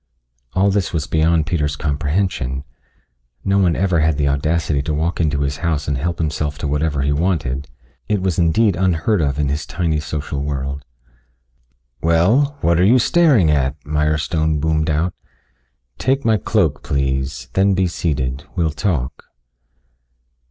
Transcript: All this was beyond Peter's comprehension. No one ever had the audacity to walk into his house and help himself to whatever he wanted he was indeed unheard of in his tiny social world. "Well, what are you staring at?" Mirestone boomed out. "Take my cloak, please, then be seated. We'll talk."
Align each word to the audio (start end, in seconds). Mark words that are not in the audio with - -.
All 0.53 0.71
this 0.71 0.91
was 0.93 1.05
beyond 1.05 1.45
Peter's 1.45 1.75
comprehension. 1.75 2.63
No 3.45 3.59
one 3.59 3.75
ever 3.75 3.99
had 3.99 4.17
the 4.17 4.27
audacity 4.27 4.81
to 4.81 4.95
walk 4.95 5.21
into 5.21 5.41
his 5.41 5.57
house 5.57 5.87
and 5.87 5.95
help 5.95 6.17
himself 6.17 6.57
to 6.57 6.67
whatever 6.67 7.03
he 7.03 7.11
wanted 7.11 7.67
he 8.07 8.17
was 8.17 8.39
indeed 8.39 8.75
unheard 8.75 9.21
of 9.21 9.37
in 9.37 9.49
his 9.49 9.63
tiny 9.63 9.99
social 9.99 10.41
world. 10.41 10.83
"Well, 12.01 12.57
what 12.61 12.79
are 12.79 12.83
you 12.83 12.97
staring 12.97 13.51
at?" 13.51 13.75
Mirestone 13.85 14.59
boomed 14.59 14.89
out. 14.89 15.13
"Take 15.99 16.25
my 16.25 16.37
cloak, 16.37 16.81
please, 16.81 17.49
then 17.53 17.75
be 17.75 17.85
seated. 17.85 18.45
We'll 18.55 18.71
talk." 18.71 19.25